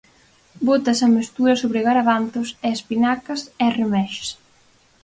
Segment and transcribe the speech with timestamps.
[0.67, 4.35] Bótase a mestura sobre garavanzos e espinacas e reméxese.